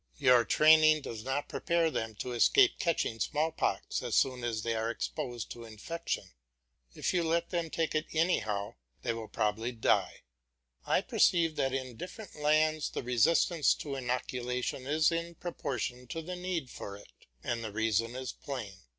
Your 0.17 0.45
training 0.45 1.03
does 1.03 1.23
not 1.23 1.47
prepare 1.47 1.91
them 1.91 2.15
to 2.15 2.31
escape 2.33 2.79
catching 2.79 3.19
smallpox 3.19 4.01
as 4.01 4.15
soon 4.15 4.43
as 4.43 4.63
they 4.63 4.73
are 4.73 4.89
exposed 4.89 5.51
to 5.51 5.63
infection. 5.63 6.31
If 6.95 7.13
you 7.13 7.21
let 7.21 7.51
them 7.51 7.69
take 7.69 7.93
it 7.93 8.07
anyhow, 8.11 8.77
they 9.03 9.13
will 9.13 9.27
probably 9.27 9.71
die. 9.71 10.23
I 10.87 11.01
perceive 11.01 11.55
that 11.57 11.71
in 11.75 11.97
different 11.97 12.33
lands 12.35 12.89
the 12.89 13.03
resistance 13.03 13.75
to 13.75 13.93
inoculation 13.93 14.87
is 14.87 15.11
in 15.11 15.35
proportion 15.35 16.07
to 16.07 16.23
the 16.23 16.35
need 16.35 16.71
for 16.71 16.97
it; 16.97 17.13
and 17.43 17.63
the 17.63 17.71
reason 17.71 18.15
is 18.15 18.31
plain. 18.31 18.77